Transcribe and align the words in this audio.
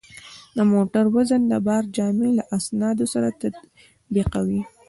د 0.55 0.57
موټر 0.73 1.05
وزن 1.15 1.41
د 1.47 1.53
بارجامې 1.67 2.29
له 2.37 2.43
اسنادو 2.57 3.05
سره 3.13 3.29
تطبیقاوه. 3.41 4.61